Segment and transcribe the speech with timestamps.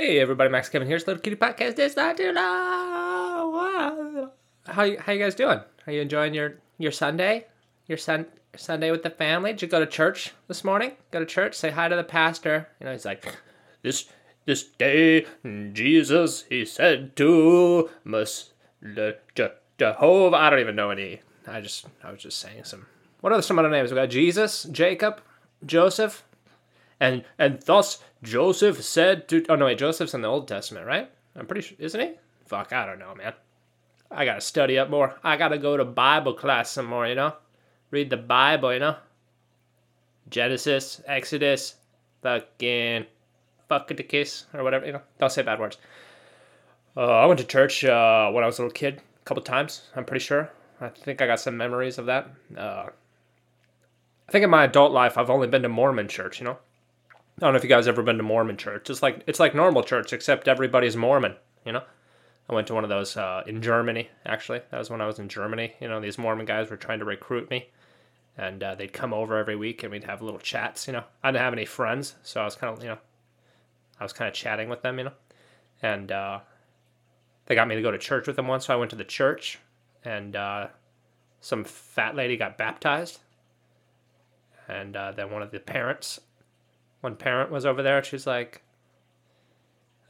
[0.00, 0.96] Hey everybody, Max Kevin here.
[0.96, 1.78] It's Little Cutie Podcast.
[1.78, 4.30] It's not too long.
[4.64, 5.60] How how you guys doing?
[5.86, 7.48] Are you enjoying your your Sunday?
[7.86, 8.24] Your sun
[8.56, 9.52] Sunday with the family?
[9.52, 10.92] Did you go to church this morning?
[11.10, 11.54] Go to church.
[11.54, 12.66] Say hi to the pastor.
[12.80, 13.26] You know, he's like,
[13.82, 14.06] this
[14.46, 15.26] this day
[15.74, 20.36] Jesus he said to Mus Je- Je- Jehovah.
[20.38, 21.20] I don't even know any.
[21.46, 22.86] I just I was just saying some.
[23.20, 23.90] What are some other names?
[23.90, 25.20] We got Jesus, Jacob,
[25.66, 26.24] Joseph,
[27.00, 31.10] and and thus Joseph said to oh no wait Joseph's in the Old Testament right?
[31.34, 32.12] I'm pretty sure isn't he?
[32.44, 33.32] Fuck I don't know man.
[34.10, 35.18] I gotta study up more.
[35.24, 37.34] I gotta go to Bible class some more you know?
[37.90, 38.96] Read the Bible you know?
[40.28, 41.76] Genesis Exodus
[42.22, 43.06] fucking
[43.68, 45.02] fuck the kiss or whatever you know?
[45.18, 45.78] Don't say bad words.
[46.96, 49.82] Uh, I went to church uh, when I was a little kid a couple times
[49.96, 50.50] I'm pretty sure.
[50.82, 52.30] I think I got some memories of that.
[52.56, 52.86] Uh,
[54.28, 56.58] I think in my adult life I've only been to Mormon church you know
[57.40, 58.90] I don't know if you guys ever been to Mormon church.
[58.90, 61.36] It's like it's like normal church, except everybody's Mormon.
[61.64, 61.82] You know,
[62.50, 64.10] I went to one of those uh, in Germany.
[64.26, 65.72] Actually, that was when I was in Germany.
[65.80, 67.70] You know, these Mormon guys were trying to recruit me,
[68.36, 70.86] and uh, they'd come over every week, and we'd have little chats.
[70.86, 72.98] You know, I didn't have any friends, so I was kind of you know,
[73.98, 74.98] I was kind of chatting with them.
[74.98, 75.12] You know,
[75.80, 76.40] and uh,
[77.46, 78.66] they got me to go to church with them once.
[78.66, 79.58] So I went to the church,
[80.04, 80.66] and uh,
[81.40, 83.20] some fat lady got baptized,
[84.68, 86.20] and uh, then one of the parents
[87.00, 88.02] one parent was over there.
[88.02, 88.62] She's like,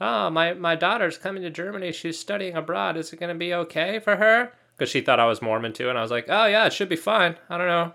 [0.00, 1.92] "Oh, my my daughter's coming to Germany.
[1.92, 2.96] She's studying abroad.
[2.96, 5.88] Is it going to be okay for her?" Because she thought I was Mormon too,
[5.88, 7.36] and I was like, "Oh yeah, it should be fine.
[7.48, 7.94] I don't know.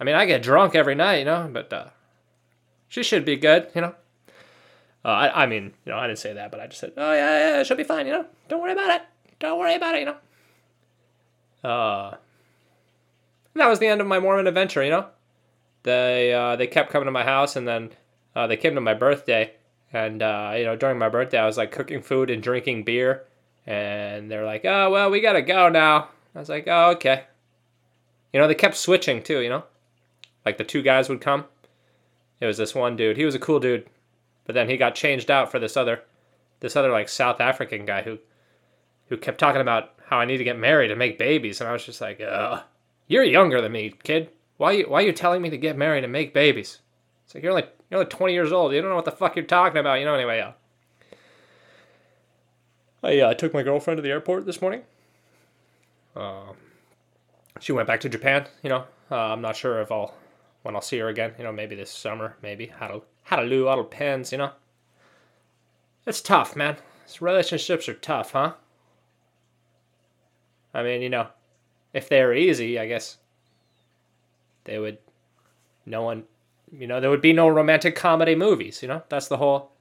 [0.00, 1.86] I mean, I get drunk every night, you know, but uh,
[2.88, 3.94] she should be good, you know."
[5.04, 7.12] Uh, I, I mean, you know, I didn't say that, but I just said, "Oh
[7.12, 8.26] yeah, yeah, it should be fine, you know.
[8.48, 9.02] Don't worry about it.
[9.38, 10.16] Don't worry about it, you know."
[11.68, 12.16] Uh,
[13.54, 15.06] that was the end of my Mormon adventure, you know
[15.82, 17.90] they uh, they kept coming to my house, and then
[18.34, 19.52] uh, they came to my birthday,
[19.92, 23.24] and uh, you know during my birthday I was like cooking food and drinking beer,
[23.66, 26.08] and they're like, oh well, we gotta go now.
[26.34, 27.24] I was like, oh okay.
[28.32, 29.40] You know they kept switching too.
[29.40, 29.64] You know,
[30.44, 31.44] like the two guys would come.
[32.40, 33.16] It was this one dude.
[33.16, 33.88] He was a cool dude,
[34.44, 36.02] but then he got changed out for this other,
[36.58, 38.18] this other like South African guy who,
[39.08, 41.72] who kept talking about how I need to get married and make babies, and I
[41.72, 42.62] was just like, ugh,
[43.06, 44.30] you're younger than me, kid.
[44.62, 46.78] Why are you, why are you telling me to get married and make babies?
[47.24, 48.72] It's like you're only you're only 20 years old.
[48.72, 49.98] You don't know what the fuck you're talking about.
[49.98, 50.36] You know anyway.
[50.36, 50.52] Yeah.
[53.02, 54.82] I uh, took my girlfriend to the airport this morning.
[56.14, 56.52] Uh,
[57.58, 58.46] she went back to Japan.
[58.62, 60.14] You know, uh, I'm not sure if I'll
[60.62, 61.34] when I'll see her again.
[61.38, 62.36] You know, maybe this summer.
[62.40, 64.30] Maybe how to how to do all depends.
[64.30, 64.52] You know,
[66.06, 66.76] it's tough, man.
[67.08, 68.52] These relationships are tough, huh?
[70.72, 71.26] I mean, you know,
[71.92, 73.18] if they were easy, I guess
[74.64, 74.98] they would
[75.86, 76.24] no one
[76.70, 79.02] you know there would be no romantic comedy movies you know?
[79.08, 79.72] That's the whole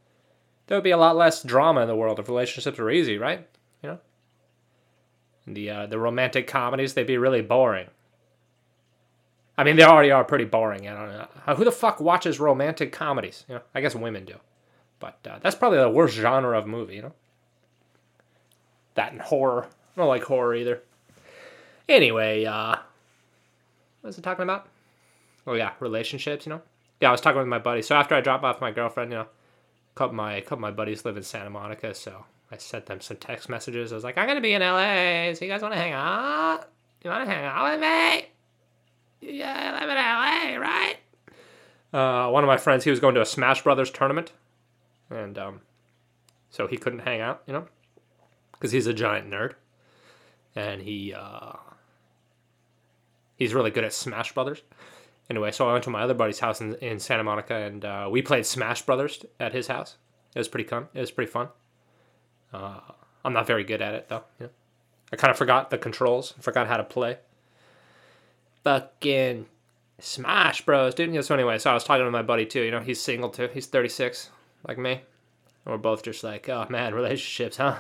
[0.68, 3.48] there would be a lot less drama in the world if relationships were easy right?
[3.82, 4.00] You know?
[5.48, 7.88] The uh, the romantic comedies they'd be really boring.
[9.58, 11.28] I mean they already are pretty boring i don't know.
[11.46, 13.46] Uh, who the fuck watches romantic comedies?
[13.48, 14.36] You know i guess women do.
[15.00, 17.14] But uh, that's probably the worst genre of movie you know?
[18.96, 19.66] That and horror.
[19.66, 20.82] I don't like horror either.
[21.88, 22.76] Anyway uh
[24.02, 24.68] what was I talking about?
[25.48, 26.46] Oh yeah, relationships.
[26.46, 26.62] You know.
[27.00, 27.82] Yeah, I was talking with my buddy.
[27.82, 30.72] So after I dropped off my girlfriend, you know, a couple my a couple my
[30.72, 33.92] buddies live in Santa Monica, so I sent them some text messages.
[33.92, 35.34] I was like, I'm gonna be in LA.
[35.34, 36.70] So you guys want to hang out?
[37.04, 38.28] You want to hang out with me?
[39.22, 40.96] Yeah, I live in LA, right?
[41.94, 44.32] Uh, one of my friends, he was going to a Smash Brothers tournament,
[45.10, 45.62] and um,
[46.50, 47.68] so he couldn't hang out, you know,
[48.54, 49.54] because he's a giant nerd,
[50.56, 51.54] and he uh,
[53.36, 54.62] he's really good at Smash Brothers.
[55.30, 58.10] Anyway, so I went to my other buddy's house in, in Santa Monica, and uh,
[58.12, 59.96] we played Smash Brothers at his house.
[60.36, 60.88] It was pretty fun.
[60.94, 61.50] It was pretty fun.
[62.54, 62.80] Uh,
[63.24, 64.24] I'm not very good at it though.
[64.40, 64.50] Know?
[65.12, 66.34] I kind of forgot the controls.
[66.40, 67.18] forgot how to play.
[68.64, 69.48] Fucking
[70.00, 71.14] Smash Bros, dude.
[71.14, 72.62] Yeah, so anyway, so I was talking to my buddy too.
[72.62, 73.50] You know, he's single too.
[73.54, 74.30] He's 36,
[74.68, 74.92] like me.
[74.92, 77.80] And we're both just like, oh man, relationships, huh?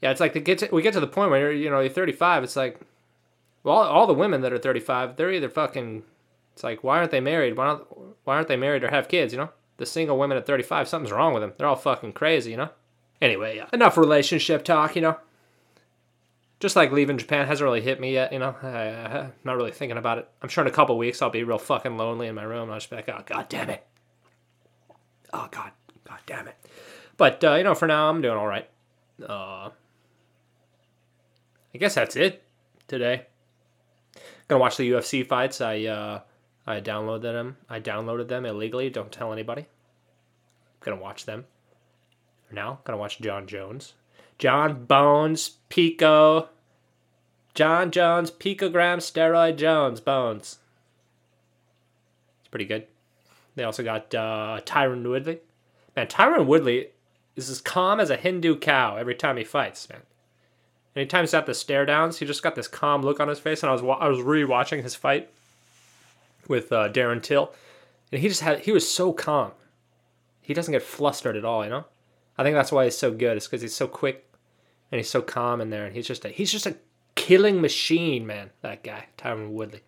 [0.00, 0.58] Yeah, it's like we get
[0.92, 2.44] to the point where you're, you know you're 35.
[2.44, 2.78] It's like,
[3.64, 6.04] well, all, the women that are 35, they're either fucking.
[6.52, 7.56] It's like, why aren't they married?
[7.56, 7.86] Why don't
[8.22, 9.32] Why aren't they married or have kids?
[9.32, 11.54] You know, the single women at 35, something's wrong with them.
[11.56, 12.52] They're all fucking crazy.
[12.52, 12.68] You know.
[13.20, 13.66] Anyway, yeah.
[13.72, 14.94] enough relationship talk.
[14.94, 15.18] You know.
[16.60, 18.32] Just like leaving Japan hasn't really hit me yet.
[18.32, 20.28] You know, I, am not really thinking about it.
[20.40, 22.70] I'm sure in a couple weeks I'll be real fucking lonely in my room.
[22.70, 23.84] I'll just be like, oh god damn it.
[25.32, 25.72] Oh god,
[26.04, 26.56] god damn it.
[27.16, 28.68] But uh, you know, for now I'm doing all right.
[29.22, 29.70] Uh,
[31.74, 32.44] I guess that's it
[32.86, 33.26] today.
[34.48, 35.60] Gonna watch the UFC fights.
[35.60, 36.20] I uh,
[36.66, 37.56] I downloaded them.
[37.68, 38.90] I downloaded them illegally.
[38.90, 39.66] Don't tell anybody.
[40.80, 41.44] gonna watch them.
[42.50, 43.94] Now, gonna watch Jon Jones.
[44.38, 46.48] Jon Bones, Pico.
[47.54, 50.58] Jon Jones, Picogram, Steroid Jones, Bones.
[52.40, 52.86] It's pretty good.
[53.54, 55.38] They also got uh, Tyron Woodley.
[55.94, 56.88] Man, Tyron Woodley
[57.36, 60.02] is as calm as a Hindu cow every time he fights, man.
[60.96, 63.62] Anytime he's at the stare downs, he just got this calm look on his face.
[63.62, 65.28] And I was I was rewatching his fight
[66.48, 67.52] with uh, Darren Till,
[68.12, 69.52] and he just had he was so calm.
[70.40, 71.86] He doesn't get flustered at all, you know.
[72.36, 73.36] I think that's why he's so good.
[73.36, 74.28] It's because he's so quick
[74.92, 76.76] and he's so calm in there, and he's just a, he's just a
[77.14, 78.50] killing machine, man.
[78.60, 79.80] That guy, Tyron Woodley.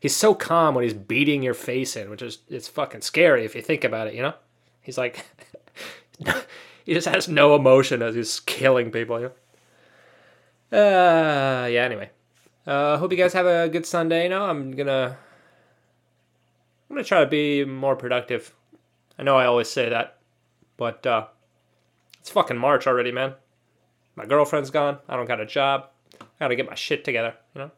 [0.00, 3.54] He's so calm when he's beating your face in, which is it's fucking scary if
[3.54, 4.14] you think about it.
[4.14, 4.34] You know,
[4.80, 5.24] he's like
[6.84, 9.20] he just has no emotion as he's killing people.
[9.20, 9.32] You know.
[10.70, 11.82] Uh, yeah.
[11.84, 12.10] Anyway,
[12.66, 14.24] uh, hope you guys have a good Sunday.
[14.24, 15.16] You know, I'm gonna
[16.88, 18.54] I'm gonna try to be more productive.
[19.18, 20.18] I know I always say that,
[20.76, 21.26] but uh,
[22.20, 23.34] it's fucking March already, man.
[24.16, 24.98] My girlfriend's gone.
[25.08, 25.86] I don't got a job.
[26.20, 27.70] I gotta get my shit together, you know.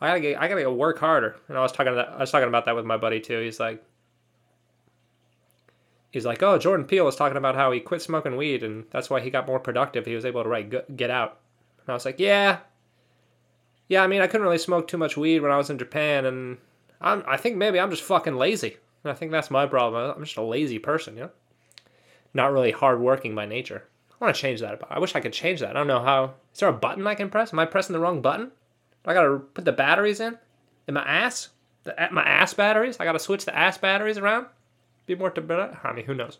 [0.00, 1.36] I gotta get, I gotta go work harder.
[1.48, 3.40] And I was talking that, I was talking about that with my buddy too.
[3.40, 3.82] He's like,
[6.10, 9.08] he's like, oh, Jordan Peele was talking about how he quit smoking weed and that's
[9.08, 10.06] why he got more productive.
[10.06, 11.38] He was able to write Get Out.
[11.86, 12.58] And I was like, yeah,
[13.88, 14.02] yeah.
[14.02, 16.58] I mean, I couldn't really smoke too much weed when I was in Japan, and
[17.00, 18.76] I'm, I think maybe I'm just fucking lazy.
[19.04, 20.14] And I think that's my problem.
[20.16, 21.30] I'm just a lazy person, you know?
[22.34, 23.84] Not really hardworking by nature.
[24.10, 24.80] I want to change that.
[24.90, 25.70] I wish I could change that.
[25.70, 26.34] I don't know how.
[26.52, 27.52] Is there a button I can press?
[27.52, 28.50] Am I pressing the wrong button?
[29.04, 30.36] I gotta put the batteries in?
[30.88, 31.50] In my ass?
[31.84, 32.96] The, my ass batteries?
[32.98, 34.46] I gotta switch the ass batteries around?
[35.06, 36.38] Be more to I mean, who knows?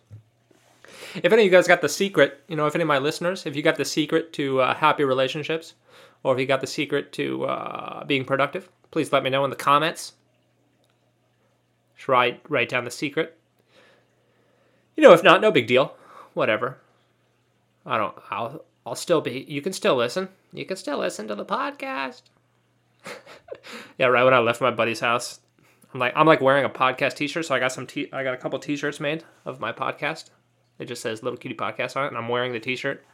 [1.23, 3.47] If any of you guys got the secret, you know, if any of my listeners,
[3.47, 5.75] if you got the secret to uh, happy relationships,
[6.23, 9.51] or if you got the secret to uh, being productive, please let me know in
[9.51, 10.15] the comments.
[11.97, 13.39] Just write write down the secret.
[14.97, 15.95] You know, if not, no big deal.
[16.35, 16.79] Whatever.
[17.85, 18.15] I don't.
[18.31, 18.65] I'll.
[18.85, 19.45] I'll still be.
[19.49, 20.29] You can still listen.
[20.53, 22.23] You can still listen to the podcast.
[23.99, 25.41] yeah, right when I left my buddy's house,
[25.93, 27.47] I'm like I'm like wearing a podcast T-shirt.
[27.47, 27.87] So I got some.
[27.87, 30.31] T- I got a couple T-shirts made of my podcast.
[30.79, 33.05] It just says "Little Cutie Podcast" on it, and I'm wearing the T-shirt.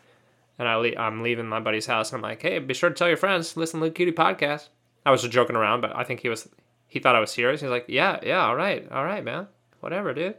[0.59, 2.95] And I le- I'm leaving my buddy's house, and I'm like, "Hey, be sure to
[2.95, 4.69] tell your friends listen to Little Cutie Podcast."
[5.05, 6.49] I was just joking around, but I think he was
[6.93, 7.63] he thought I was serious.
[7.63, 9.49] He's like, yeah, yeah, all right, all right, man,
[9.81, 10.37] whatever, dude.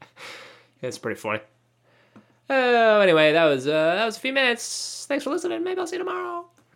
[0.82, 1.40] it's pretty funny.
[2.50, 5.06] Oh, anyway, that was uh, that was a few minutes.
[5.08, 5.62] Thanks for listening.
[5.62, 6.46] Maybe I'll see you tomorrow.